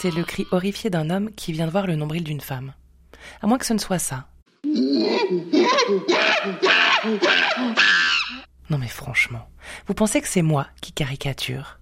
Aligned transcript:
c'est 0.00 0.10
le 0.10 0.24
cri 0.24 0.46
horrifié 0.50 0.88
d'un 0.88 1.10
homme 1.10 1.30
qui 1.30 1.52
vient 1.52 1.66
de 1.66 1.70
voir 1.70 1.86
le 1.86 1.94
nombril 1.94 2.24
d'une 2.24 2.40
femme. 2.40 2.72
À 3.42 3.46
moins 3.46 3.58
que 3.58 3.66
ce 3.66 3.74
ne 3.74 3.78
soit 3.78 3.98
ça. 3.98 4.28
Non 8.70 8.78
mais 8.78 8.88
franchement, 8.88 9.46
vous 9.86 9.92
pensez 9.92 10.22
que 10.22 10.28
c'est 10.28 10.40
moi 10.40 10.68
qui 10.80 10.92
caricature? 10.92 11.79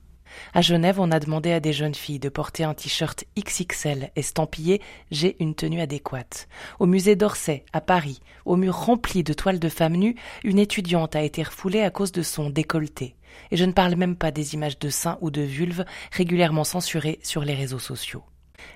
À 0.54 0.60
Genève, 0.60 1.00
on 1.00 1.10
a 1.10 1.20
demandé 1.20 1.52
à 1.52 1.60
des 1.60 1.72
jeunes 1.72 1.94
filles 1.94 2.18
de 2.18 2.28
porter 2.28 2.64
un 2.64 2.74
t-shirt 2.74 3.24
XXL 3.38 4.10
estampillé 4.16 4.80
J'ai 5.10 5.36
une 5.40 5.54
tenue 5.54 5.80
adéquate. 5.80 6.48
Au 6.78 6.86
musée 6.86 7.16
d'Orsay, 7.16 7.64
à 7.72 7.80
Paris, 7.80 8.20
au 8.44 8.56
mur 8.56 8.74
rempli 8.74 9.22
de 9.22 9.32
toiles 9.32 9.58
de 9.58 9.68
femmes 9.68 9.96
nues, 9.96 10.16
une 10.44 10.58
étudiante 10.58 11.16
a 11.16 11.22
été 11.22 11.42
refoulée 11.42 11.82
à 11.82 11.90
cause 11.90 12.12
de 12.12 12.22
son 12.22 12.50
décolleté. 12.50 13.14
Et 13.50 13.56
je 13.56 13.64
ne 13.64 13.72
parle 13.72 13.94
même 13.94 14.16
pas 14.16 14.30
des 14.30 14.54
images 14.54 14.78
de 14.78 14.88
seins 14.88 15.18
ou 15.20 15.30
de 15.30 15.42
vulves 15.42 15.84
régulièrement 16.12 16.64
censurées 16.64 17.18
sur 17.22 17.42
les 17.42 17.54
réseaux 17.54 17.78
sociaux. 17.78 18.22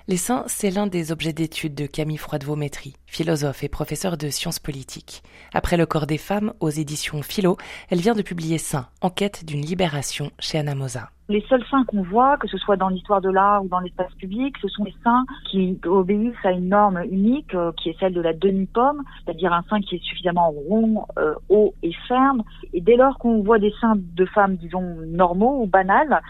Les 0.07 0.17
seins, 0.17 0.43
c'est 0.47 0.69
l'un 0.69 0.87
des 0.87 1.11
objets 1.11 1.33
d'étude 1.33 1.75
de 1.75 1.85
Camille 1.85 2.17
Froidevaux-Métry, 2.17 2.95
philosophe 3.05 3.63
et 3.63 3.69
professeur 3.69 4.17
de 4.17 4.29
sciences 4.29 4.59
politiques. 4.59 5.23
Après 5.53 5.77
le 5.77 5.85
corps 5.85 6.07
des 6.07 6.17
femmes, 6.17 6.53
aux 6.59 6.69
éditions 6.69 7.21
Philo, 7.21 7.57
elle 7.89 8.01
vient 8.01 8.13
de 8.13 8.21
publier 8.21 8.57
Seins, 8.57 8.87
enquête 9.01 9.45
d'une 9.45 9.61
libération 9.61 10.31
chez 10.39 10.57
Anna 10.57 10.75
Mosa. 10.75 11.09
Les 11.29 11.41
seuls 11.47 11.63
seins 11.71 11.85
qu'on 11.85 12.03
voit, 12.03 12.35
que 12.35 12.49
ce 12.49 12.57
soit 12.57 12.75
dans 12.75 12.89
l'histoire 12.89 13.21
de 13.21 13.29
l'art 13.29 13.63
ou 13.63 13.69
dans 13.69 13.79
l'espace 13.79 14.13
public, 14.15 14.57
ce 14.61 14.67
sont 14.67 14.83
les 14.83 14.93
seins 15.05 15.23
qui 15.49 15.79
obéissent 15.85 16.35
à 16.43 16.51
une 16.51 16.67
norme 16.67 17.01
unique, 17.09 17.55
euh, 17.55 17.71
qui 17.81 17.89
est 17.89 17.95
celle 17.97 18.13
de 18.13 18.19
la 18.19 18.33
demi-pomme, 18.33 19.03
c'est-à-dire 19.23 19.53
un 19.53 19.63
sein 19.69 19.79
qui 19.79 19.95
est 19.95 20.03
suffisamment 20.03 20.51
rond, 20.51 21.05
euh, 21.17 21.33
haut 21.47 21.73
et 21.81 21.93
ferme. 22.09 22.43
Et 22.73 22.81
dès 22.81 22.97
lors 22.97 23.17
qu'on 23.19 23.41
voit 23.41 23.57
des 23.57 23.73
seins 23.79 23.95
de 23.95 24.25
femmes, 24.25 24.57
disons, 24.57 24.97
normaux 25.07 25.61
ou 25.61 25.65
banals, 25.65 26.21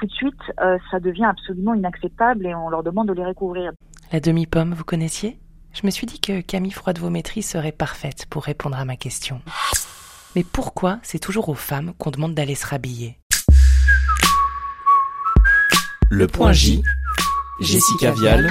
tout 0.00 0.06
de 0.06 0.12
suite, 0.12 0.40
euh, 0.60 0.78
ça 0.90 0.98
devient 0.98 1.26
absolument 1.26 1.74
inacceptable 1.74 2.46
et 2.46 2.54
on 2.54 2.70
leur 2.70 2.82
demande 2.82 3.08
de 3.08 3.12
les 3.12 3.24
recouvrir. 3.24 3.72
La 4.12 4.20
demi-pomme, 4.20 4.72
vous 4.72 4.84
connaissiez? 4.84 5.38
Je 5.72 5.84
me 5.84 5.90
suis 5.90 6.06
dit 6.06 6.20
que 6.20 6.40
Camille 6.40 6.72
Froide-Vaumétry 6.72 7.42
serait 7.42 7.70
parfaite 7.72 8.26
pour 8.30 8.44
répondre 8.44 8.78
à 8.78 8.84
ma 8.84 8.96
question. 8.96 9.40
Mais 10.34 10.42
pourquoi 10.42 10.98
c'est 11.02 11.18
toujours 11.18 11.48
aux 11.48 11.54
femmes 11.54 11.92
qu'on 11.98 12.10
demande 12.10 12.34
d'aller 12.34 12.54
se 12.54 12.66
rhabiller? 12.66 13.18
Le 16.10 16.26
Point 16.26 16.52
J, 16.52 16.82
Jessica 17.60 18.12
Vial, 18.12 18.50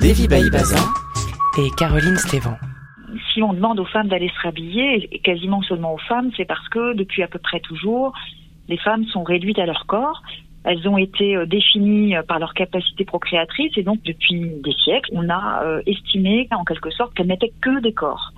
Davy 0.00 0.28
Baïbaza 0.28 0.84
et 1.58 1.70
Caroline 1.78 2.16
Stévan. 2.16 2.56
Si 3.32 3.42
on 3.42 3.54
demande 3.54 3.78
aux 3.80 3.86
femmes 3.86 4.08
d'aller 4.08 4.28
se 4.28 4.40
rhabiller, 4.42 5.08
et 5.14 5.20
quasiment 5.20 5.62
seulement 5.62 5.94
aux 5.94 5.98
femmes, 6.08 6.30
c'est 6.36 6.44
parce 6.44 6.68
que 6.68 6.94
depuis 6.94 7.22
à 7.22 7.28
peu 7.28 7.38
près 7.38 7.60
toujours, 7.60 8.12
les 8.68 8.76
femmes 8.76 9.04
sont 9.06 9.22
réduites 9.22 9.58
à 9.58 9.66
leur 9.66 9.86
corps 9.86 10.22
elles 10.64 10.88
ont 10.88 10.98
été 10.98 11.36
euh, 11.36 11.46
définies 11.46 12.16
euh, 12.16 12.22
par 12.22 12.38
leur 12.38 12.54
capacité 12.54 13.04
procréatrice 13.04 13.72
et 13.76 13.82
donc 13.82 14.02
depuis 14.02 14.40
des 14.40 14.72
siècles, 14.84 15.10
on 15.12 15.28
a 15.28 15.62
euh, 15.64 15.82
estimé 15.86 16.48
en 16.50 16.64
quelque 16.64 16.90
sorte 16.90 17.14
qu'elles 17.14 17.28
n'étaient 17.28 17.52
que 17.60 17.80
des 17.80 17.92
corps, 17.92 18.32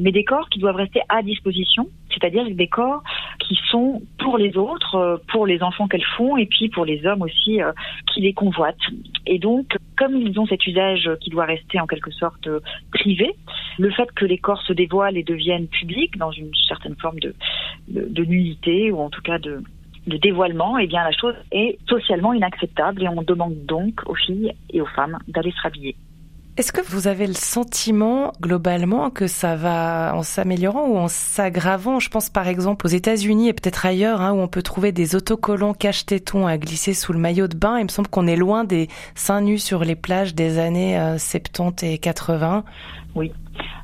mais 0.00 0.10
des 0.10 0.24
corps 0.24 0.48
qui 0.48 0.58
doivent 0.58 0.76
rester 0.76 1.00
à 1.08 1.22
disposition, 1.22 1.88
c'est-à-dire 2.12 2.44
des 2.50 2.66
corps 2.66 3.02
qui 3.38 3.56
sont 3.70 4.02
pour 4.18 4.36
les 4.36 4.56
autres, 4.56 5.22
pour 5.28 5.46
les 5.46 5.62
enfants 5.62 5.86
qu'elles 5.86 6.04
font 6.16 6.36
et 6.36 6.46
puis 6.46 6.68
pour 6.68 6.84
les 6.84 7.06
hommes 7.06 7.22
aussi 7.22 7.60
qui 8.12 8.20
les 8.20 8.32
convoitent. 8.32 8.76
Et 9.26 9.38
donc, 9.38 9.76
comme 9.96 10.16
ils 10.16 10.38
ont 10.40 10.46
cet 10.46 10.66
usage 10.66 11.08
qui 11.20 11.30
doit 11.30 11.44
rester 11.44 11.78
en 11.78 11.86
quelque 11.86 12.10
sorte 12.10 12.48
privé, 12.90 13.36
le 13.78 13.90
fait 13.90 14.10
que 14.12 14.24
les 14.24 14.38
corps 14.38 14.62
se 14.62 14.72
dévoilent 14.72 15.16
et 15.16 15.22
deviennent 15.22 15.68
publics 15.68 16.16
dans 16.18 16.32
une 16.32 16.50
certaine 16.66 16.96
forme 16.96 17.20
de, 17.20 17.34
de, 17.88 18.24
nullité 18.24 18.90
ou 18.90 18.98
en 18.98 19.10
tout 19.10 19.22
cas 19.22 19.38
de, 19.38 19.62
de 20.08 20.16
dévoilement, 20.16 20.78
eh 20.78 20.86
bien 20.86 21.04
la 21.04 21.12
chose 21.12 21.34
est 21.52 21.78
socialement 21.88 22.32
inacceptable 22.32 23.02
et 23.02 23.08
on 23.08 23.22
demande 23.22 23.54
donc 23.66 24.00
aux 24.06 24.14
filles 24.14 24.52
et 24.70 24.80
aux 24.80 24.86
femmes 24.86 25.18
d'aller 25.28 25.52
se 25.52 25.60
rhabiller. 25.62 25.96
Est-ce 26.58 26.72
que 26.72 26.80
vous 26.80 27.06
avez 27.06 27.28
le 27.28 27.34
sentiment 27.34 28.32
globalement 28.40 29.10
que 29.10 29.28
ça 29.28 29.54
va 29.54 30.12
en 30.16 30.24
s'améliorant 30.24 30.88
ou 30.88 30.96
en 30.96 31.06
s'aggravant? 31.06 32.00
Je 32.00 32.10
pense 32.10 32.30
par 32.30 32.48
exemple 32.48 32.84
aux 32.84 32.90
États-Unis 32.90 33.46
et 33.48 33.52
peut-être 33.52 33.86
ailleurs 33.86 34.20
hein, 34.20 34.32
où 34.32 34.38
on 34.38 34.48
peut 34.48 34.62
trouver 34.62 34.90
des 34.90 35.14
autocollants 35.14 35.72
cache-tétons 35.72 36.48
à 36.48 36.58
glisser 36.58 36.94
sous 36.94 37.12
le 37.12 37.20
maillot 37.20 37.46
de 37.46 37.56
bain. 37.56 37.78
Il 37.78 37.84
me 37.84 37.88
semble 37.88 38.08
qu'on 38.08 38.26
est 38.26 38.34
loin 38.34 38.64
des 38.64 38.88
seins 39.14 39.40
nus 39.40 39.58
sur 39.58 39.84
les 39.84 39.94
plages 39.94 40.34
des 40.34 40.58
années 40.58 40.98
70 41.16 41.84
euh, 41.84 41.92
et 41.92 41.98
80. 41.98 42.64
Oui, 43.14 43.32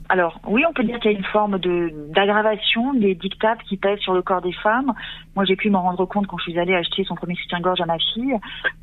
alors 0.09 0.39
oui, 0.47 0.63
on 0.69 0.73
peut 0.73 0.85
dire 0.85 0.99
qu'il 1.01 1.13
y 1.13 1.15
a 1.15 1.19
une 1.19 1.25
forme 1.25 1.59
de 1.59 1.91
d'aggravation 2.11 2.93
des 2.93 3.15
dictats 3.15 3.57
qui 3.69 3.79
pèsent 3.79 4.01
sur 4.01 4.13
le 4.13 4.21
corps 4.21 4.43
des 4.43 4.53
femmes. 4.53 4.93
Moi, 5.35 5.45
j'ai 5.47 5.57
pu 5.57 5.71
m'en 5.71 5.83
rendre 5.83 6.05
compte 6.05 6.27
quand 6.27 6.37
je 6.39 6.45
suis 6.45 6.59
allée 6.59 6.75
acheter 6.75 7.05
son 7.05 7.15
premier 7.15 7.35
soutien-gorge 7.37 7.81
à 7.81 7.87
ma 7.87 7.99
fille, 7.99 8.37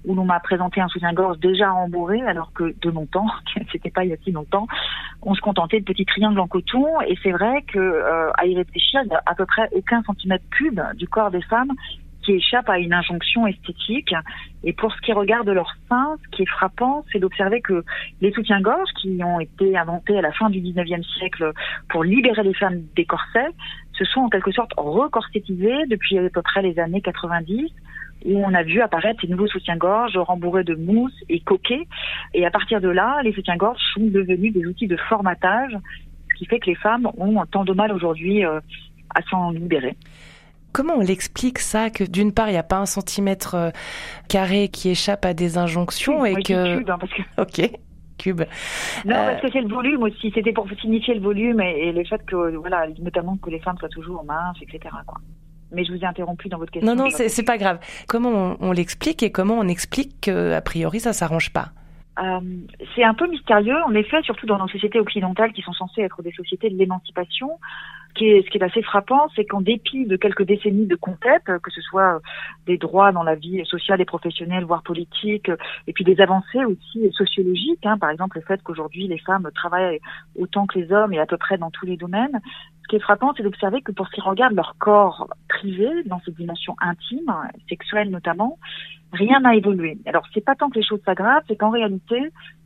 où 0.06 0.16
l'on 0.16 0.26
m'a 0.26 0.40
présenté 0.40 0.82
un 0.82 0.88
soutien-gorge 0.88 1.38
déjà 1.38 1.72
rembourré, 1.72 2.22
alors 2.22 2.52
que 2.54 2.76
de 2.82 2.90
longtemps, 2.90 3.28
c'était 3.72 3.92
pas 3.92 4.04
il 4.04 4.10
y 4.10 4.14
a 4.14 4.18
si 4.24 4.32
longtemps, 4.32 4.68
on 5.22 5.36
se 5.36 5.42
contentait 5.42 5.80
de 5.80 5.86
petits 5.86 6.06
triangles 6.06 6.40
en 6.40 6.48
coton. 6.48 6.88
Et 7.08 7.16
c'est 7.22 7.32
vrai 7.32 7.62
que 7.68 7.78
euh, 7.78 8.32
à 8.34 8.48
y 8.48 8.56
réfléchir, 8.56 9.02
il 9.06 9.14
a 9.14 9.22
à 9.26 9.36
peu 9.36 9.46
près 9.46 9.70
aucun 9.74 10.02
centimètre 10.04 10.46
cube 10.50 10.82
du 10.96 11.08
corps 11.08 11.30
des 11.30 11.42
femmes 11.44 11.72
qui 12.24 12.34
échappent 12.34 12.70
à 12.70 12.80
une 12.80 12.94
injonction 12.94 13.48
esthétique. 13.48 14.14
Et 14.64 14.74
pour 14.74 14.94
ce 14.94 15.02
qui 15.02 15.14
regarde 15.14 15.50
leur 15.50 15.74
sein, 15.90 16.16
ce 16.24 16.36
qui 16.36 16.44
est 16.44 16.50
frappant, 16.50 17.04
c'est 17.12 17.20
d'observer 17.20 17.62
que 17.62 17.84
les 18.22 18.32
soutiens-gorge 18.32 18.90
qui 19.02 19.20
ont 19.24 19.40
été 19.40 19.78
inventés 19.78 20.18
à 20.18 20.22
la 20.22 20.32
fin 20.32 20.50
du 20.50 20.60
19e 20.60 21.04
siècle 21.18 21.52
pour 21.90 22.04
libérer 22.04 22.44
les 22.44 22.54
femmes 22.54 22.82
des 22.96 23.06
corsets, 23.06 23.50
se 23.94 24.06
sont 24.06 24.22
en 24.22 24.30
quelque 24.30 24.52
sorte 24.52 24.72
recorsetisés 24.78 25.86
depuis 25.88 26.18
à 26.18 26.30
peu 26.30 26.42
près 26.42 26.62
les 26.62 26.80
années 26.80 27.02
90 27.02 27.72
où 28.26 28.38
on 28.38 28.54
a 28.54 28.64
vu 28.64 28.82
apparaître 28.82 29.22
ces 29.22 29.28
nouveaux 29.28 29.48
soutiens-gorge 29.48 30.18
rembourrés 30.18 30.64
de 30.64 30.76
mousse 30.76 31.16
et 31.30 31.40
coquets. 31.40 31.88
Et 32.34 32.46
à 32.46 32.52
partir 32.52 32.82
de 32.82 32.90
là, 32.90 33.20
les 33.24 33.34
soutiens-gorge 33.34 33.80
sont 33.94 34.06
devenus 34.06 34.54
des 34.54 34.66
outils 34.66 34.88
de 34.88 34.98
formatage, 35.10 35.76
ce 36.32 36.38
qui 36.38 36.46
fait 36.46 36.60
que 36.60 36.70
les 36.70 36.76
femmes 36.76 37.08
ont 37.18 37.44
tant 37.46 37.64
de 37.64 37.74
mal 37.74 37.92
aujourd'hui 37.92 38.46
euh, 38.46 38.60
à 39.16 39.22
s'en 39.24 39.52
libérer. 39.52 39.96
Comment 40.74 40.96
on 40.96 41.02
l'explique 41.02 41.60
ça 41.60 41.90
que 41.90 42.04
d'une 42.04 42.34
part 42.34 42.50
il 42.50 42.54
n'y 42.54 42.58
a 42.58 42.64
pas 42.64 42.78
un 42.78 42.86
centimètre 42.86 43.56
euh, 43.56 43.70
carré 44.30 44.70
qui 44.70 44.90
échappe 44.90 45.26
à 45.26 45.34
des 45.34 45.58
injonctions 45.58 46.26
et 46.26 46.36
que 46.36 46.78
cube, 46.78 46.90
hein, 46.90 46.98
parce 47.00 47.14
que 47.14 47.22
ok 47.42 47.72
cube 48.18 48.42
non 49.06 49.16
euh, 49.16 49.32
parce 49.32 49.42
que 49.42 49.52
c'est 49.52 49.62
le 49.62 49.68
volume 49.68 50.04
aussi 50.04 50.32
c'était 50.34 50.54
pour 50.54 50.68
signifier 50.80 51.16
le 51.16 51.22
volume 51.22 51.60
et, 51.62 51.92
le 51.92 52.04
fait 52.06 52.24
que 52.26 52.56
voilà 52.56 52.86
notamment 53.00 53.38
que 53.38 53.50
les 53.50 53.60
femmes 53.60 53.78
soient 53.78 53.90
toujours 53.90 54.24
minces 54.24 54.58
etc 54.62 54.80
quoi 55.06 55.20
mais 55.74 55.86
je 55.86 55.94
vous 55.94 56.00
ai 56.00 56.06
interrompu 56.06 56.50
dans 56.50 56.58
votre 56.58 56.74
question. 56.74 56.94
Non, 56.94 57.06
non, 57.06 57.10
c'est 57.10 57.46
pas 57.46 57.58
grave. 57.58 57.80
Comment 58.06 58.30
on, 58.30 58.58
on 58.60 58.72
l'explique 58.74 59.24
et 59.24 59.32
comment 59.32 59.54
on 59.58 59.70
explique 59.70 60.20
qu'a 60.20 60.60
priori 60.60 61.00
ça 61.00 61.14
s'arrange 61.14 61.54
pas? 61.54 61.70
Euh, 62.20 62.40
c'est 62.96 63.04
un 63.04 63.14
peu 63.14 63.28
mystérieux, 63.28 63.78
en 63.86 63.94
effet, 63.94 64.22
surtout 64.24 64.46
dans 64.46 64.58
nos 64.58 64.68
sociétés 64.68 65.00
occidentales 65.00 65.54
qui 65.54 65.62
sont 65.62 65.74
censées 65.74 66.02
être 66.02 66.22
des 66.22 66.34
sociétés 66.34 66.70
de 66.70 66.78
l'émancipation. 66.78 67.60
Ce 68.14 68.50
qui 68.50 68.58
est, 68.58 68.64
assez 68.64 68.82
frappant, 68.82 69.30
c'est 69.36 69.46
qu'en 69.46 69.62
dépit 69.62 70.06
de 70.06 70.18
quelques 70.18 70.44
décennies 70.44 70.86
de 70.86 70.96
conquêtes, 70.96 71.46
que 71.46 71.72
ce 71.72 71.82
soit 71.82 72.22
des 72.68 72.78
droits 72.78 73.12
dans 73.12 73.24
la 73.24 73.36
vie 73.36 73.66
sociale 73.66 74.02
et 74.02 74.06
professionnelle, 74.06 74.66
voire 74.66 74.84
politique, 74.84 75.50
et 75.88 75.94
puis 75.94 76.04
des 76.04 76.20
avancées 76.20 76.64
aussi 76.66 77.10
sociologiques, 77.14 77.86
hein, 77.86 77.98
par 77.98 78.10
exemple 78.10 78.38
le 78.38 78.44
fait 78.44 78.62
qu'aujourd'hui 78.64 79.08
les 79.08 79.18
femmes 79.20 79.50
travaillent 79.56 80.00
autant 80.38 80.68
que 80.68 80.78
les 80.78 80.92
hommes 80.92 81.14
et 81.14 81.20
à 81.20 81.26
peu 81.26 81.38
près 81.38 81.58
dans 81.58 81.72
tous 81.72 81.86
les 81.86 81.98
domaines, 81.98 82.42
ce 82.84 82.88
qui 82.90 82.96
est 82.98 83.00
frappant, 83.00 83.34
c'est 83.36 83.44
d'observer 83.44 83.82
que 83.82 83.94
pour 83.94 84.08
ce 84.08 84.12
qui 84.12 84.22
regarde 84.22 84.54
leur 84.54 84.76
corps 84.78 85.30
privé, 85.48 85.90
dans 86.06 86.20
cette 86.26 86.36
dimension 86.36 86.76
intime, 86.82 87.34
sexuelle 87.70 88.10
notamment, 88.10 88.60
rien 89.14 89.40
n'a 89.40 89.56
évolué. 89.56 89.98
Alors 90.06 90.26
c'est 90.34 90.44
pas 90.44 90.56
tant 90.56 90.70
que 90.70 90.80
les 90.80 90.86
choses 90.86 91.02
s'aggravent, 91.06 91.44
c'est 91.48 91.56
qu'en 91.56 91.70
réalité, 91.70 92.20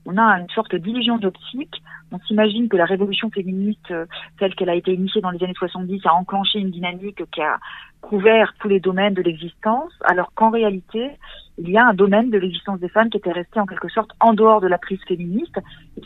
on 0.06 0.18
a 0.18 0.40
une 0.40 0.50
sorte 0.50 0.76
d'illusion 0.76 1.18
d'optique. 1.18 1.82
On 2.12 2.20
s'imagine 2.20 2.70
que 2.70 2.78
la 2.78 2.86
révolution 2.86 3.30
féministe, 3.30 3.92
euh, 3.92 4.06
telle 4.40 4.54
qu'elle 4.56 4.70
a 4.70 4.76
été 4.76 4.94
initiée 4.94 5.22
dans 5.22 5.32
les 5.32 5.44
années 5.44 5.54
70, 5.58 6.06
a 6.06 6.14
enclenché 6.14 6.60
une 6.60 6.72
dynamique 6.72 7.24
qui 7.32 7.42
a 7.42 7.60
couvert 8.06 8.54
tous 8.60 8.68
les 8.68 8.80
domaines 8.80 9.16
de 9.16 9.24
l'existence, 9.24 9.92
alors 10.04 10.32
qu'en 10.36 10.52
réalité, 10.52 11.10
il 11.58 11.70
y 11.70 11.78
a 11.78 11.88
un 11.88 11.94
domaine 11.94 12.30
de 12.30 12.38
l'existence 12.38 12.80
des 12.80 12.90
femmes 12.90 13.10
qui 13.10 13.18
était 13.18 13.32
resté 13.32 13.60
en 13.60 13.66
quelque 13.66 13.90
sorte 13.90 14.12
en 14.20 14.34
dehors 14.34 14.62
de 14.62 14.68
la 14.68 14.78
prise 14.78 15.00
féministe. 15.08 15.58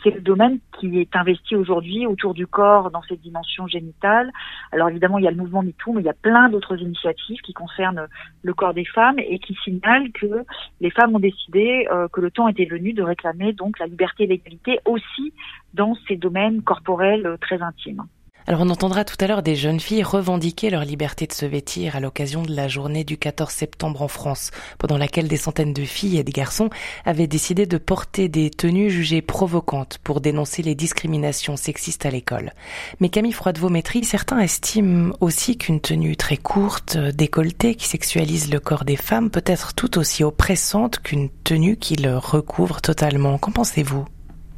C'est 0.02 0.14
le 0.14 0.20
domaine 0.20 0.60
qui 0.78 0.98
est 0.98 1.14
investi 1.14 1.56
aujourd'hui 1.56 2.06
autour 2.06 2.32
du 2.32 2.46
corps 2.46 2.90
dans 2.90 3.02
cette 3.02 3.20
dimension 3.20 3.66
génitale. 3.66 4.30
Alors 4.72 4.88
évidemment, 4.88 5.18
il 5.18 5.24
y 5.24 5.28
a 5.28 5.30
le 5.30 5.36
mouvement 5.36 5.62
MeToo, 5.62 5.92
mais 5.92 6.00
il 6.00 6.06
y 6.06 6.10
a 6.10 6.14
plein 6.14 6.48
d'autres 6.48 6.80
initiatives 6.80 7.40
qui 7.42 7.52
concernent 7.52 8.06
le 8.42 8.54
corps 8.54 8.74
des 8.74 8.86
femmes 8.86 9.18
et 9.18 9.38
qui 9.38 9.54
signalent 9.62 10.10
que 10.12 10.44
les 10.80 10.90
femmes 10.90 11.14
ont 11.14 11.20
décidé 11.20 11.86
euh, 11.92 12.08
que 12.08 12.20
le 12.20 12.30
temps 12.30 12.48
était 12.48 12.64
venu 12.64 12.94
de 12.94 13.02
réclamer 13.02 13.52
donc 13.52 13.78
la 13.78 13.86
liberté 13.86 14.24
et 14.24 14.28
l'égalité 14.28 14.78
aussi 14.86 15.34
dans 15.74 15.94
ces 16.08 16.16
domaines 16.16 16.62
corporels 16.62 17.26
euh, 17.26 17.36
très 17.36 17.60
intimes. 17.60 18.04
Alors 18.46 18.62
on 18.62 18.70
entendra 18.70 19.04
tout 19.04 19.16
à 19.20 19.26
l'heure 19.26 19.42
des 19.42 19.54
jeunes 19.54 19.80
filles 19.80 20.02
revendiquer 20.02 20.70
leur 20.70 20.84
liberté 20.84 21.26
de 21.26 21.32
se 21.32 21.46
vêtir 21.46 21.94
à 21.94 22.00
l'occasion 22.00 22.42
de 22.42 22.54
la 22.54 22.68
journée 22.68 23.04
du 23.04 23.18
14 23.18 23.50
septembre 23.50 24.02
en 24.02 24.08
France, 24.08 24.50
pendant 24.78 24.98
laquelle 24.98 25.28
des 25.28 25.36
centaines 25.36 25.72
de 25.72 25.84
filles 25.84 26.18
et 26.18 26.24
de 26.24 26.30
garçons 26.30 26.70
avaient 27.04 27.26
décidé 27.26 27.66
de 27.66 27.78
porter 27.78 28.28
des 28.28 28.50
tenues 28.50 28.90
jugées 28.90 29.22
provocantes 29.22 29.98
pour 30.02 30.20
dénoncer 30.20 30.62
les 30.62 30.74
discriminations 30.74 31.56
sexistes 31.56 32.06
à 32.06 32.10
l'école. 32.10 32.52
Mais 32.98 33.08
Camille 33.08 33.32
Froidevométrie, 33.32 34.04
certains 34.04 34.40
estiment 34.40 35.12
aussi 35.20 35.56
qu'une 35.56 35.80
tenue 35.80 36.16
très 36.16 36.36
courte, 36.36 36.96
décolletée, 36.96 37.74
qui 37.74 37.86
sexualise 37.86 38.50
le 38.50 38.60
corps 38.60 38.84
des 38.84 38.96
femmes 38.96 39.30
peut 39.30 39.44
être 39.46 39.74
tout 39.74 39.98
aussi 39.98 40.24
oppressante 40.24 40.98
qu'une 41.00 41.28
tenue 41.44 41.76
qui 41.76 41.96
le 41.96 42.16
recouvre 42.16 42.80
totalement. 42.80 43.38
Qu'en 43.38 43.52
pensez-vous? 43.52 44.06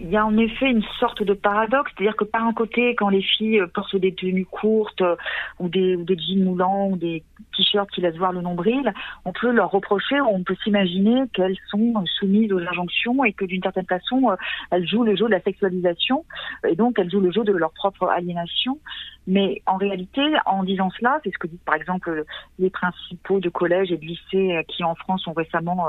Il 0.03 0.11
y 0.11 0.17
a 0.17 0.27
en 0.27 0.37
effet 0.37 0.69
une 0.69 0.83
sorte 0.99 1.23
de 1.23 1.33
paradoxe, 1.33 1.93
c'est-à-dire 1.97 2.17
que 2.17 2.25
par 2.25 2.45
un 2.45 2.53
côté, 2.53 2.97
quand 2.97 3.09
les 3.09 3.23
filles 3.23 3.61
euh, 3.61 3.69
portent 3.69 3.95
des 3.97 4.13
tenues 4.13 4.47
courtes 4.47 5.01
euh, 5.01 5.15
ou 5.61 5.69
des, 5.69 5.97
jeans 6.09 6.43
moulants 6.43 6.89
ou 6.89 6.97
des 6.97 7.23
t-shirts 7.57 7.89
qui 7.93 8.01
laissent 8.01 8.17
voir 8.17 8.33
le 8.33 8.41
nombril, 8.41 8.93
on 9.25 9.33
peut 9.33 9.53
leur 9.53 9.71
reprocher, 9.71 10.21
on 10.21 10.43
peut 10.43 10.57
s'imaginer 10.65 11.23
qu'elles 11.33 11.57
sont 11.71 12.05
soumises 12.19 12.53
aux 12.53 12.59
injonctions 12.59 13.25
et 13.25 13.33
que 13.33 13.45
d'une 13.45 13.63
certaine 13.63 13.87
façon, 13.87 14.31
euh, 14.31 14.37
elles 14.73 14.89
jouent 14.89 15.05
le 15.05 15.15
jeu 15.15 15.27
de 15.27 15.31
la 15.31 15.41
sexualisation 15.41 16.25
et 16.69 16.75
donc 16.75 16.99
elles 16.99 17.11
jouent 17.11 17.21
le 17.21 17.31
jeu 17.31 17.45
de 17.45 17.53
leur 17.53 17.73
propre 17.73 18.09
aliénation. 18.09 18.81
Mais 19.29 19.63
en 19.67 19.77
réalité, 19.77 20.23
en 20.47 20.65
disant 20.65 20.91
cela, 20.99 21.21
c'est 21.23 21.31
ce 21.33 21.39
que 21.39 21.47
disent 21.47 21.61
par 21.65 21.77
exemple 21.77 22.25
les 22.59 22.71
principaux 22.71 23.39
de 23.39 23.49
collèges 23.49 23.93
et 23.93 23.97
de 23.97 24.05
lycées 24.05 24.65
qui 24.67 24.83
en 24.83 24.97
France 24.97 25.29
ont 25.29 25.33
récemment 25.33 25.87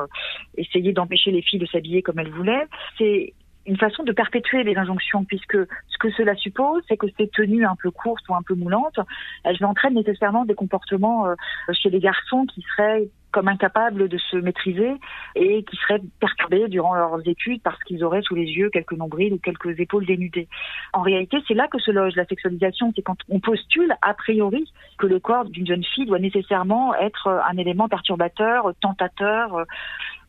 essayé 0.56 0.94
d'empêcher 0.94 1.32
les 1.32 1.42
filles 1.42 1.58
de 1.58 1.66
s'habiller 1.66 2.04
comme 2.04 2.20
elles 2.20 2.30
voulaient, 2.30 2.68
c'est 3.00 3.34
une 3.66 3.78
façon 3.78 4.04
de 4.04 4.12
perpétuer 4.12 4.64
les 4.64 4.76
injonctions, 4.78 5.24
puisque 5.24 5.58
ce 5.58 5.98
que 6.00 6.12
cela 6.12 6.36
suppose, 6.36 6.84
c'est 6.88 6.98
que 6.98 7.08
ces 7.18 7.28
tenues 7.30 7.66
un 7.66 7.76
peu 7.82 7.92
courtes 7.92 8.28
ou 8.30 8.36
un 8.36 8.42
peu 8.42 8.56
moulantes, 8.56 9.00
elles 9.44 9.64
entraînent 9.64 9.94
nécessairement 9.94 10.46
des 10.46 10.56
comportements 10.56 11.28
euh, 11.28 11.36
chez 11.72 11.90
les 11.90 12.00
garçons 12.00 12.46
qui 12.46 12.62
seraient 12.62 13.08
comme 13.32 13.48
incapables 13.48 14.08
de 14.10 14.18
se 14.18 14.38
maîtriser 14.38 14.94
et 15.36 15.64
qui 15.64 15.76
seraient 15.78 16.02
perturbés 16.20 16.68
durant 16.68 16.94
leurs 16.94 17.28
études 17.28 17.62
parce 17.64 17.82
qu'ils 17.84 18.04
auraient 18.04 18.22
sous 18.22 18.36
les 18.36 18.46
yeux 18.46 18.70
quelques 18.70 18.94
nombrils 18.94 19.34
ou 19.34 19.40
quelques 19.40 19.80
épaules 19.80 20.06
dénudées. 20.06 20.48
En 20.94 21.02
réalité, 21.02 21.38
c'est 21.48 21.56
là 21.56 21.68
que 21.68 21.80
se 21.80 21.90
loge 21.90 22.16
la 22.16 22.26
sexualisation, 22.26 22.94
c'est 22.96 23.02
quand 23.02 23.18
on 23.30 23.40
postule 23.40 23.96
a 24.04 24.14
priori 24.14 24.72
que 25.00 25.08
le 25.08 25.20
corps 25.20 25.46
d'une 25.46 25.66
jeune 25.66 25.84
fille 25.84 26.06
doit 26.06 26.20
nécessairement 26.20 26.94
être 26.96 27.28
un 27.28 27.58
élément 27.58 27.90
perturbateur, 27.90 28.72
tentateur, 28.80 29.66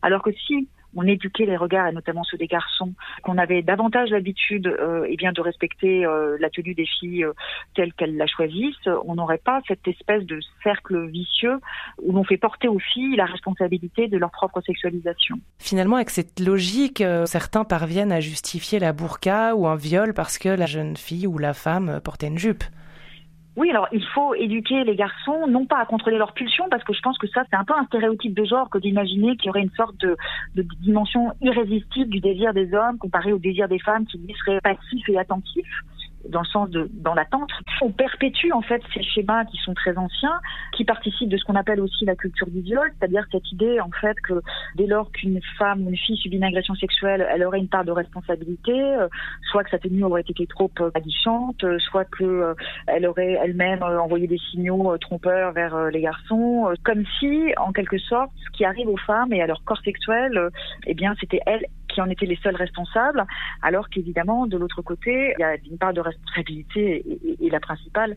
alors 0.01 0.23
que 0.23 0.31
si 0.31 0.67
on 0.95 1.07
éduquait 1.07 1.45
les 1.45 1.57
regards, 1.57 1.87
et 1.87 1.91
notamment 1.91 2.23
ceux 2.23 2.37
des 2.37 2.47
garçons, 2.47 2.93
qu'on 3.23 3.37
avait 3.37 3.61
davantage 3.61 4.09
l'habitude 4.09 4.67
euh, 4.67 5.05
eh 5.07 5.15
bien 5.15 5.31
de 5.31 5.41
respecter 5.41 6.05
euh, 6.05 6.37
la 6.39 6.49
tenue 6.49 6.73
des 6.73 6.85
filles 6.85 7.25
euh, 7.25 7.33
telle 7.75 7.93
qu'elles 7.93 8.17
la 8.17 8.27
choisissent, 8.27 8.89
on 9.05 9.15
n'aurait 9.15 9.37
pas 9.37 9.61
cette 9.67 9.87
espèce 9.87 10.23
de 10.23 10.39
cercle 10.63 11.07
vicieux 11.07 11.59
où 12.01 12.11
l'on 12.11 12.23
fait 12.23 12.37
porter 12.37 12.67
aux 12.67 12.79
filles 12.79 13.15
la 13.15 13.25
responsabilité 13.25 14.07
de 14.07 14.17
leur 14.17 14.31
propre 14.31 14.61
sexualisation. 14.61 15.37
Finalement, 15.59 15.97
avec 15.97 16.09
cette 16.09 16.39
logique, 16.39 17.01
euh, 17.01 17.25
certains 17.25 17.63
parviennent 17.63 18.11
à 18.11 18.19
justifier 18.19 18.79
la 18.79 18.93
burqa 18.93 19.55
ou 19.55 19.67
un 19.67 19.75
viol 19.75 20.13
parce 20.13 20.37
que 20.37 20.49
la 20.49 20.65
jeune 20.65 20.97
fille 20.97 21.27
ou 21.27 21.37
la 21.37 21.53
femme 21.53 21.99
portait 22.03 22.27
une 22.27 22.37
jupe. 22.37 22.63
Oui, 23.55 23.69
alors 23.69 23.87
il 23.93 24.03
faut 24.13 24.35
éduquer 24.35 24.83
les 24.83 24.95
garçons, 24.95 25.47
non 25.47 25.65
pas 25.65 25.79
à 25.79 25.85
contrôler 25.85 26.17
leur 26.17 26.33
pulsion, 26.33 26.65
parce 26.69 26.83
que 26.83 26.93
je 26.93 26.99
pense 26.99 27.17
que 27.17 27.27
ça, 27.27 27.43
c'est 27.49 27.55
un 27.55 27.63
peu 27.63 27.73
un 27.73 27.85
stéréotype 27.85 28.33
de 28.33 28.43
genre 28.43 28.69
que 28.69 28.77
d'imaginer 28.77 29.37
qu'il 29.37 29.47
y 29.47 29.49
aurait 29.49 29.61
une 29.61 29.71
sorte 29.71 29.95
de, 29.97 30.17
dimension 30.81 31.31
irrésistible 31.41 32.09
du 32.09 32.19
désir 32.19 32.53
des 32.53 32.73
hommes 32.73 32.97
comparé 32.97 33.31
au 33.31 33.37
désir 33.37 33.67
des 33.69 33.79
femmes 33.79 34.05
qui 34.05 34.17
lui 34.17 34.33
seraient 34.33 34.59
passifs 34.61 35.07
et 35.07 35.17
attentifs 35.17 35.83
dans 36.29 36.41
le 36.41 36.45
sens 36.47 36.69
de 36.69 36.89
dans 36.93 37.13
l'attente. 37.13 37.49
On 37.81 37.91
perpétue 37.91 38.51
en 38.51 38.61
fait 38.61 38.81
ces 38.93 39.03
schémas 39.03 39.45
qui 39.45 39.57
sont 39.57 39.73
très 39.73 39.97
anciens, 39.97 40.39
qui 40.73 40.85
participent 40.85 41.29
de 41.29 41.37
ce 41.37 41.43
qu'on 41.45 41.55
appelle 41.55 41.79
aussi 41.79 42.05
la 42.05 42.15
culture 42.15 42.47
du 42.47 42.61
viol, 42.61 42.91
c'est-à-dire 42.97 43.25
cette 43.31 43.51
idée 43.51 43.79
en 43.79 43.91
fait 43.91 44.15
que 44.21 44.41
dès 44.75 44.87
lors 44.87 45.11
qu'une 45.11 45.39
femme 45.57 45.85
ou 45.85 45.89
une 45.89 45.97
fille 45.97 46.17
subit 46.17 46.37
une 46.37 46.43
agression 46.43 46.75
sexuelle, 46.75 47.25
elle 47.31 47.43
aurait 47.43 47.59
une 47.59 47.67
part 47.67 47.85
de 47.85 47.91
responsabilité, 47.91 48.73
euh, 48.73 49.07
soit 49.51 49.63
que 49.63 49.69
sa 49.69 49.79
tenue 49.79 50.03
aurait 50.03 50.21
été 50.21 50.47
trop 50.47 50.71
euh, 50.79 50.91
aguichante, 50.93 51.63
euh, 51.63 51.79
soit 51.79 52.05
que 52.05 52.55
elle 52.87 53.05
aurait 53.07 53.37
elle-même 53.43 53.83
envoyé 53.83 54.27
des 54.27 54.37
signaux 54.51 54.97
trompeurs 54.97 55.51
vers 55.53 55.89
les 55.91 56.01
garçons, 56.01 56.73
comme 56.83 57.03
si 57.19 57.53
en 57.57 57.71
quelque 57.71 57.97
sorte 57.97 58.31
ce 58.45 58.57
qui 58.57 58.65
arrive 58.65 58.87
aux 58.87 58.97
femmes 58.97 59.33
et 59.33 59.41
à 59.41 59.47
leur 59.47 59.63
corps 59.63 59.81
sexuel, 59.81 60.49
eh 60.85 60.93
bien 60.93 61.13
c'était 61.19 61.39
elles 61.45 61.65
qui 61.95 62.01
en 62.01 62.09
étaient 62.09 62.25
les 62.25 62.39
seuls 62.43 62.55
responsables, 62.55 63.25
alors 63.61 63.89
qu'évidemment, 63.89 64.45
de 64.47 64.57
l'autre 64.57 64.81
côté, 64.81 65.33
il 65.37 65.41
y 65.41 65.43
a 65.43 65.55
une 65.55 65.77
part 65.77 65.93
de 65.93 66.01
responsabilité 66.01 67.03
et, 67.39 67.49
la 67.49 67.59
principale 67.59 68.15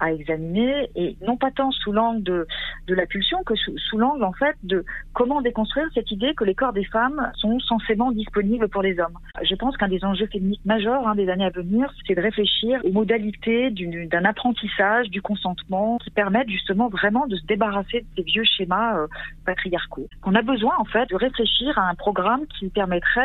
à 0.00 0.12
examiner, 0.12 0.88
et 0.94 1.16
non 1.26 1.36
pas 1.36 1.50
tant 1.50 1.72
sous 1.72 1.92
l'angle 1.92 2.22
de, 2.22 2.46
de 2.86 2.94
la 2.94 3.04
pulsion 3.04 3.42
que 3.44 3.54
sous, 3.56 3.98
l'angle 3.98 4.22
en 4.22 4.32
fait 4.32 4.56
de 4.62 4.84
comment 5.12 5.42
déconstruire 5.42 5.88
cette 5.92 6.12
idée 6.12 6.34
que 6.34 6.44
les 6.44 6.54
corps 6.54 6.72
des 6.72 6.84
femmes 6.84 7.32
sont 7.34 7.58
censément 7.58 8.12
disponibles 8.12 8.68
pour 8.68 8.82
les 8.82 8.98
hommes. 9.00 9.18
Je 9.42 9.54
pense 9.56 9.76
qu'un 9.76 9.88
des 9.88 10.04
enjeux 10.04 10.28
féministes 10.28 10.64
majeurs 10.64 11.06
hein, 11.06 11.16
des 11.16 11.28
années 11.28 11.46
à 11.46 11.50
venir, 11.50 11.92
c'est 12.06 12.14
de 12.14 12.20
réfléchir 12.20 12.80
aux 12.84 12.92
modalités 12.92 13.70
d'un 13.70 14.24
apprentissage 14.24 15.10
du 15.10 15.20
consentement 15.20 15.98
qui 15.98 16.10
permettent 16.10 16.48
justement 16.48 16.88
vraiment 16.88 17.26
de 17.26 17.36
se 17.36 17.44
débarrasser 17.46 18.02
de 18.02 18.06
ces 18.16 18.22
vieux 18.22 18.44
schémas 18.44 18.98
euh, 18.98 19.08
patriarcaux. 19.44 20.06
On 20.24 20.34
a 20.36 20.42
besoin 20.42 20.74
en 20.78 20.84
fait 20.84 21.08
de 21.10 21.16
réfléchir 21.16 21.76
à 21.76 21.88
un 21.88 21.94
programme 21.94 22.46
qui 22.58 22.68
permettrait 22.68 23.17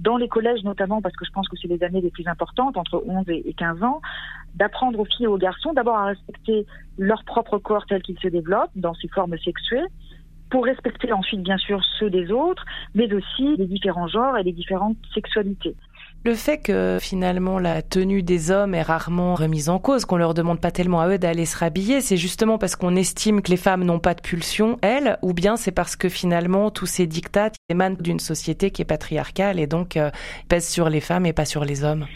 dans 0.00 0.16
les 0.16 0.28
collèges 0.28 0.64
notamment, 0.64 1.00
parce 1.00 1.14
que 1.16 1.24
je 1.24 1.30
pense 1.30 1.48
que 1.48 1.56
c'est 1.56 1.68
les 1.68 1.82
années 1.82 2.00
les 2.00 2.10
plus 2.10 2.26
importantes, 2.26 2.76
entre 2.76 3.02
11 3.06 3.24
et 3.28 3.54
15 3.54 3.82
ans, 3.82 4.00
d'apprendre 4.54 4.98
aux 4.98 5.04
filles 5.04 5.24
et 5.24 5.28
aux 5.28 5.38
garçons 5.38 5.72
d'abord 5.72 5.96
à 5.96 6.06
respecter 6.06 6.66
leur 6.98 7.24
propre 7.24 7.58
corps 7.58 7.86
tel 7.86 8.02
qu'il 8.02 8.18
se 8.18 8.28
développe 8.28 8.70
dans 8.74 8.94
ses 8.94 9.08
formes 9.08 9.38
sexuées, 9.38 9.86
pour 10.50 10.64
respecter 10.64 11.12
ensuite 11.12 11.42
bien 11.42 11.58
sûr 11.58 11.82
ceux 11.98 12.10
des 12.10 12.30
autres, 12.30 12.64
mais 12.94 13.12
aussi 13.12 13.56
les 13.56 13.66
différents 13.66 14.08
genres 14.08 14.36
et 14.36 14.42
les 14.42 14.52
différentes 14.52 14.96
sexualités. 15.12 15.74
Le 16.26 16.34
fait 16.34 16.56
que 16.56 16.96
finalement 17.02 17.58
la 17.58 17.82
tenue 17.82 18.22
des 18.22 18.50
hommes 18.50 18.74
est 18.74 18.80
rarement 18.80 19.34
remise 19.34 19.68
en 19.68 19.78
cause, 19.78 20.06
qu'on 20.06 20.16
leur 20.16 20.32
demande 20.32 20.58
pas 20.58 20.70
tellement 20.70 21.02
à 21.02 21.08
eux 21.08 21.18
d'aller 21.18 21.44
se 21.44 21.58
rhabiller, 21.58 22.00
c'est 22.00 22.16
justement 22.16 22.56
parce 22.56 22.76
qu'on 22.76 22.96
estime 22.96 23.42
que 23.42 23.50
les 23.50 23.58
femmes 23.58 23.84
n'ont 23.84 23.98
pas 23.98 24.14
de 24.14 24.22
pulsion, 24.22 24.78
elles, 24.80 25.18
ou 25.20 25.34
bien 25.34 25.58
c'est 25.58 25.70
parce 25.70 25.96
que 25.96 26.08
finalement 26.08 26.70
tous 26.70 26.86
ces 26.86 27.06
dictats 27.06 27.50
émanent 27.68 27.96
d'une 28.00 28.20
société 28.20 28.70
qui 28.70 28.80
est 28.80 28.86
patriarcale 28.86 29.60
et 29.60 29.66
donc 29.66 29.98
euh, 29.98 30.10
pèsent 30.48 30.70
sur 30.70 30.88
les 30.88 31.02
femmes 31.02 31.26
et 31.26 31.34
pas 31.34 31.44
sur 31.44 31.62
les 31.62 31.84
hommes? 31.84 32.06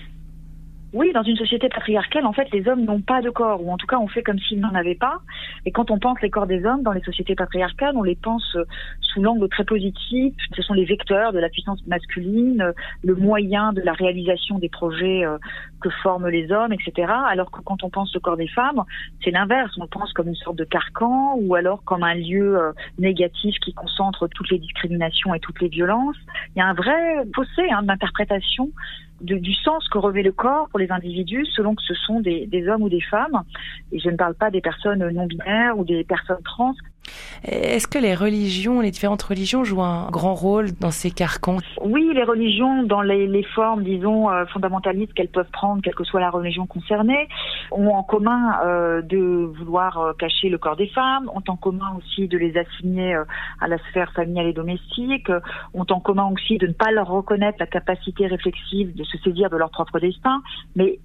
Oui, 0.94 1.12
dans 1.12 1.22
une 1.22 1.36
société 1.36 1.68
patriarcale, 1.68 2.24
en 2.24 2.32
fait, 2.32 2.50
les 2.50 2.66
hommes 2.66 2.82
n'ont 2.84 3.02
pas 3.02 3.20
de 3.20 3.28
corps, 3.28 3.62
ou 3.62 3.70
en 3.70 3.76
tout 3.76 3.86
cas, 3.86 3.98
on 3.98 4.08
fait 4.08 4.22
comme 4.22 4.38
s'ils 4.38 4.58
n'en 4.58 4.74
avaient 4.74 4.94
pas. 4.94 5.20
Et 5.66 5.70
quand 5.70 5.90
on 5.90 5.98
pense 5.98 6.18
les 6.22 6.30
corps 6.30 6.46
des 6.46 6.64
hommes 6.64 6.82
dans 6.82 6.92
les 6.92 7.02
sociétés 7.02 7.34
patriarcales, 7.34 7.94
on 7.94 8.02
les 8.02 8.16
pense 8.16 8.56
euh, 8.56 8.64
sous 9.02 9.20
l'angle 9.20 9.50
très 9.50 9.64
positif. 9.64 10.34
Ce 10.56 10.62
sont 10.62 10.72
les 10.72 10.86
vecteurs 10.86 11.34
de 11.34 11.40
la 11.40 11.50
puissance 11.50 11.86
masculine, 11.86 12.62
euh, 12.62 12.72
le 13.04 13.14
moyen 13.14 13.74
de 13.74 13.82
la 13.82 13.92
réalisation 13.92 14.58
des 14.58 14.70
projets 14.70 15.26
euh, 15.26 15.36
que 15.82 15.90
forment 15.90 16.28
les 16.28 16.50
hommes, 16.52 16.72
etc. 16.72 17.12
Alors 17.26 17.50
que 17.50 17.60
quand 17.60 17.84
on 17.84 17.90
pense 17.90 18.14
le 18.14 18.20
corps 18.20 18.38
des 18.38 18.48
femmes, 18.48 18.82
c'est 19.22 19.30
l'inverse. 19.30 19.76
On 19.78 19.88
pense 19.88 20.14
comme 20.14 20.28
une 20.28 20.36
sorte 20.36 20.56
de 20.56 20.64
carcan, 20.64 21.36
ou 21.38 21.54
alors 21.54 21.84
comme 21.84 22.02
un 22.02 22.14
lieu 22.14 22.58
négatif 22.98 23.56
qui 23.60 23.74
concentre 23.74 24.26
toutes 24.28 24.50
les 24.50 24.58
discriminations 24.58 25.34
et 25.34 25.40
toutes 25.40 25.60
les 25.60 25.68
violences. 25.68 26.16
Il 26.56 26.60
y 26.60 26.62
a 26.62 26.66
un 26.66 26.74
vrai 26.74 27.24
fossé 27.34 27.70
hein, 27.70 27.82
d'interprétation 27.82 28.70
du 29.20 29.54
sens 29.54 29.88
que 29.88 29.98
revêt 29.98 30.22
le 30.22 30.32
corps 30.32 30.68
pour 30.68 30.78
les 30.78 30.90
individus 30.92 31.46
selon 31.46 31.74
que 31.74 31.82
ce 31.82 31.94
sont 31.94 32.20
des, 32.20 32.46
des, 32.46 32.68
hommes 32.68 32.82
ou 32.82 32.88
des 32.88 33.00
femmes. 33.00 33.42
Et 33.92 33.98
je 33.98 34.08
ne 34.10 34.16
parle 34.16 34.34
pas 34.34 34.50
des 34.50 34.60
personnes 34.60 35.06
non 35.10 35.26
binaires 35.26 35.78
ou 35.78 35.84
des 35.84 36.04
personnes 36.04 36.42
trans. 36.44 36.74
Est-ce 37.44 37.86
que 37.86 37.98
les 37.98 38.14
religions, 38.14 38.80
les 38.80 38.90
différentes 38.90 39.22
religions 39.22 39.64
jouent 39.64 39.82
un 39.82 40.10
grand 40.10 40.34
rôle 40.34 40.72
dans 40.72 40.90
ces 40.90 41.10
carcans? 41.10 41.58
Oui, 41.82 42.10
les 42.12 42.24
religions, 42.24 42.82
dans 42.82 43.02
les, 43.02 43.42
formes, 43.54 43.84
disons, 43.84 44.30
euh, 44.30 44.44
fondamentalistes 44.46 45.12
qu'elles 45.14 45.28
peuvent 45.28 45.50
prendre, 45.52 45.80
quelle 45.82 45.94
que 45.94 46.04
soit 46.04 46.20
la 46.20 46.30
religion 46.30 46.66
concernée, 46.66 47.28
ont 47.70 47.90
en 47.90 48.02
commun 48.02 48.58
euh, 48.64 49.02
de 49.02 49.50
vouloir 49.58 49.98
euh, 49.98 50.12
cacher 50.18 50.48
le 50.48 50.58
corps 50.58 50.76
des 50.76 50.88
femmes, 50.88 51.30
ont 51.34 51.44
en 51.48 51.56
commun 51.56 51.96
aussi 51.98 52.28
de 52.28 52.36
les 52.36 52.56
assigner 52.56 53.16
à 53.60 53.68
la 53.68 53.78
sphère 53.90 54.12
familiale 54.12 54.46
et 54.46 54.52
domestique, 54.52 55.30
ont 55.74 55.86
en 55.88 56.00
commun 56.00 56.30
aussi 56.32 56.58
de 56.58 56.66
ne 56.66 56.72
pas 56.72 56.90
leur 56.90 57.08
reconnaître 57.08 57.58
la 57.60 57.66
capacité 57.66 58.26
réflexive 58.26 58.94
de 58.94 59.04
se 59.04 59.16
saisir 59.18 59.48
de 59.50 59.56
leur 59.56 59.70
propre 59.70 60.00
destin, 60.00 60.42
mais 60.74 60.98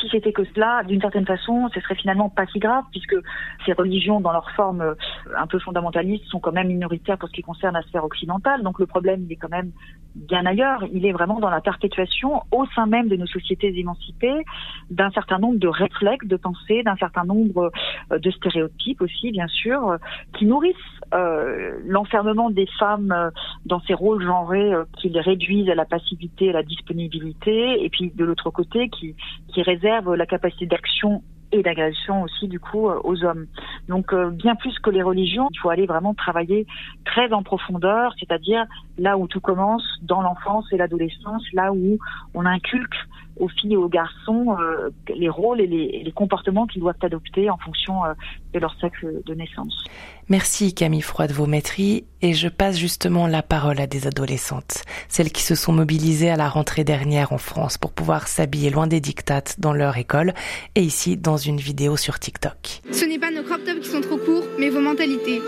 si 0.00 0.08
c'était 0.10 0.32
que 0.32 0.44
cela, 0.54 0.82
d'une 0.84 1.00
certaine 1.00 1.26
façon, 1.26 1.68
ce 1.72 1.80
serait 1.80 1.94
finalement 1.94 2.28
pas 2.28 2.46
si 2.46 2.58
grave, 2.58 2.84
puisque 2.90 3.16
ces 3.64 3.72
religions, 3.72 4.20
dans 4.20 4.32
leur 4.32 4.50
forme 4.52 4.80
euh, 4.80 4.94
un 5.36 5.46
peu 5.46 5.58
fondamentalistes, 5.58 6.24
sont 6.26 6.40
quand 6.40 6.52
même 6.52 6.68
minoritaires 6.68 7.18
pour 7.18 7.28
ce 7.28 7.34
qui 7.34 7.42
concerne 7.42 7.74
la 7.74 7.82
sphère 7.82 8.04
occidentale. 8.04 8.62
Donc 8.62 8.78
le 8.78 8.86
problème, 8.86 9.22
il 9.24 9.32
est 9.32 9.36
quand 9.36 9.50
même 9.50 9.72
bien 10.16 10.46
ailleurs. 10.46 10.84
Il 10.92 11.06
est 11.06 11.12
vraiment 11.12 11.38
dans 11.38 11.50
la 11.50 11.60
perpétuation, 11.60 12.42
au 12.50 12.66
sein 12.74 12.86
même 12.86 13.08
de 13.08 13.16
nos 13.16 13.26
sociétés 13.26 13.78
émancipées, 13.78 14.44
d'un 14.90 15.10
certain 15.10 15.38
nombre 15.38 15.58
de 15.58 15.68
réflexes 15.68 16.26
de 16.26 16.36
pensée, 16.36 16.82
d'un 16.82 16.96
certain 16.96 17.24
nombre 17.24 17.70
euh, 18.12 18.18
de 18.18 18.30
stéréotypes 18.30 19.02
aussi, 19.02 19.30
bien 19.30 19.48
sûr, 19.48 19.88
euh, 19.88 19.96
qui 20.36 20.46
nourrissent 20.46 20.74
euh, 21.14 21.78
l'enfermement 21.84 22.50
des 22.50 22.66
femmes 22.78 23.30
dans 23.66 23.80
ces 23.80 23.94
rôles 23.94 24.24
genrés 24.24 24.72
qui 24.98 25.08
les 25.08 25.20
réduisent 25.20 25.70
à 25.70 25.74
la 25.74 25.84
passivité, 25.84 26.50
à 26.50 26.52
la 26.52 26.62
disponibilité, 26.62 27.84
et 27.84 27.88
puis 27.90 28.10
de 28.14 28.24
l'autre 28.24 28.50
côté, 28.50 28.88
qui, 28.88 29.14
qui 29.48 29.62
réserve 29.62 30.14
la 30.14 30.26
capacité 30.26 30.66
d'action 30.66 31.22
et 31.58 31.62
d'agression 31.62 32.22
aussi 32.22 32.48
du 32.48 32.60
coup 32.60 32.88
euh, 32.88 33.00
aux 33.04 33.24
hommes. 33.24 33.46
Donc 33.88 34.12
euh, 34.12 34.30
bien 34.30 34.54
plus 34.54 34.78
que 34.78 34.90
les 34.90 35.02
religions, 35.02 35.48
il 35.52 35.58
faut 35.58 35.70
aller 35.70 35.86
vraiment 35.86 36.14
travailler 36.14 36.66
très 37.04 37.32
en 37.32 37.42
profondeur, 37.42 38.14
c'est-à-dire 38.18 38.64
là 38.98 39.18
où 39.18 39.26
tout 39.26 39.40
commence 39.40 39.84
dans 40.02 40.22
l'enfance 40.22 40.66
et 40.72 40.76
l'adolescence, 40.76 41.42
là 41.52 41.72
où 41.72 41.98
on 42.34 42.46
inculque 42.46 42.96
aux 43.38 43.48
filles 43.48 43.74
et 43.74 43.76
aux 43.76 43.88
garçons 43.88 44.56
euh, 44.58 44.90
les 45.14 45.28
rôles 45.28 45.60
et 45.60 45.66
les, 45.66 46.02
les 46.04 46.12
comportements 46.12 46.66
qu'ils 46.66 46.80
doivent 46.80 46.96
adopter 47.02 47.50
en 47.50 47.58
fonction 47.58 48.04
euh, 48.04 48.14
de 48.54 48.58
leur 48.58 48.74
sexe 48.80 49.04
de 49.04 49.34
naissance. 49.34 49.84
Merci 50.28 50.74
Camille 50.74 51.02
Froide 51.02 51.32
Vaumétrie 51.32 52.04
et 52.22 52.32
je 52.32 52.48
passe 52.48 52.78
justement 52.78 53.26
la 53.26 53.42
parole 53.42 53.80
à 53.80 53.86
des 53.86 54.06
adolescentes, 54.06 54.82
celles 55.08 55.30
qui 55.30 55.42
se 55.42 55.54
sont 55.54 55.72
mobilisées 55.72 56.30
à 56.30 56.36
la 56.36 56.48
rentrée 56.48 56.84
dernière 56.84 57.32
en 57.32 57.38
France 57.38 57.78
pour 57.78 57.92
pouvoir 57.92 58.26
s'habiller 58.26 58.70
loin 58.70 58.86
des 58.86 59.00
dictates 59.00 59.60
dans 59.60 59.72
leur 59.72 59.96
école 59.96 60.34
et 60.74 60.82
ici 60.82 61.16
dans 61.16 61.36
une 61.36 61.58
vidéo 61.58 61.96
sur 61.96 62.18
TikTok. 62.18 62.80
Ce 62.90 63.04
n'est 63.04 63.18
pas 63.18 63.30
nos 63.30 63.42
crop 63.42 63.64
tops 63.64 63.80
qui 63.80 63.88
sont 63.88 64.00
trop 64.00 64.16
courts, 64.16 64.44
mais 64.58 64.70
vos 64.70 64.80
mentalités. 64.80 65.40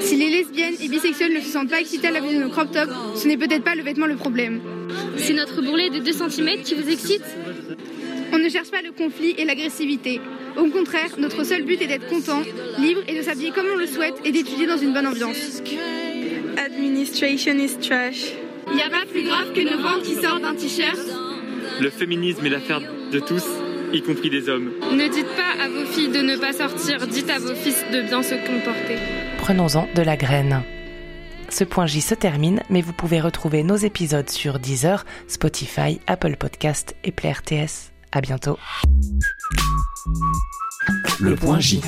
Si 0.00 0.16
les 0.16 0.30
lesbiennes 0.30 0.74
et 0.80 0.88
bisexuelles 0.88 1.32
ne 1.32 1.40
se 1.40 1.48
sentent 1.48 1.70
pas 1.70 1.80
excitées 1.80 2.08
à 2.08 2.10
la 2.10 2.20
vue 2.20 2.34
de 2.34 2.40
nos 2.40 2.48
crop 2.48 2.70
tops, 2.70 2.92
ce 3.16 3.28
n'est 3.28 3.36
peut-être 3.36 3.64
pas 3.64 3.74
le 3.74 3.82
vêtement 3.82 4.06
le 4.06 4.16
problème. 4.16 4.60
C'est 5.16 5.34
notre 5.34 5.62
bourrelet 5.62 5.90
de 5.90 5.98
2 5.98 6.12
cm 6.12 6.62
qui 6.62 6.74
vous 6.74 6.88
excite 6.88 7.24
On 8.32 8.38
ne 8.38 8.48
cherche 8.48 8.70
pas 8.70 8.82
le 8.82 8.92
conflit 8.92 9.34
et 9.38 9.44
l'agressivité. 9.44 10.20
Au 10.56 10.68
contraire, 10.70 11.10
notre 11.18 11.44
seul 11.44 11.64
but 11.64 11.80
est 11.82 11.86
d'être 11.86 12.08
content, 12.08 12.42
libre 12.78 13.02
et 13.08 13.16
de 13.16 13.22
s'habiller 13.22 13.50
comme 13.50 13.66
on 13.72 13.76
le 13.76 13.86
souhaite 13.86 14.14
et 14.24 14.32
d'étudier 14.32 14.66
dans 14.66 14.78
une 14.78 14.92
bonne 14.92 15.06
ambiance. 15.06 15.62
Administration 16.56 17.58
is 17.58 17.76
trash. 17.80 18.32
Il 18.68 18.76
n'y 18.76 18.82
a 18.82 18.90
pas 18.90 19.06
plus 19.10 19.22
grave 19.22 19.52
que 19.52 19.60
nos 19.60 19.80
ventres 19.82 20.02
qui 20.02 20.14
sortent 20.14 20.42
d'un 20.42 20.54
t-shirt. 20.54 20.98
Le 21.80 21.90
féminisme 21.90 22.44
est 22.46 22.50
l'affaire 22.50 22.80
de 23.12 23.20
tous, 23.20 23.44
y 23.96 24.02
compris 24.02 24.30
des 24.30 24.48
hommes. 24.48 24.70
Ne 24.92 25.08
dites 25.08 25.28
pas 25.36 25.62
à 25.64 25.68
vos 25.68 25.84
filles 25.86 26.10
de 26.10 26.20
ne 26.20 26.36
pas 26.36 26.52
sortir, 26.52 27.06
dites 27.06 27.30
à 27.30 27.38
vos 27.38 27.54
fils 27.54 27.84
de 27.92 28.02
bien 28.02 28.22
se 28.22 28.34
comporter. 28.34 28.98
Prenons-en 29.38 29.88
de 29.94 30.02
la 30.02 30.16
graine. 30.16 30.62
Ce 31.48 31.64
point 31.64 31.86
J 31.86 32.00
se 32.00 32.14
termine, 32.14 32.60
mais 32.70 32.82
vous 32.82 32.92
pouvez 32.92 33.20
retrouver 33.20 33.62
nos 33.62 33.76
épisodes 33.76 34.28
sur 34.28 34.58
Deezer, 34.58 35.04
Spotify, 35.28 36.00
Apple 36.06 36.36
Podcast 36.36 36.96
et 37.04 37.12
Play 37.12 37.32
RTS. 37.32 37.92
À 38.12 38.20
bientôt. 38.20 38.58
Le 41.20 41.34
point 41.34 41.60
J. 41.60 41.80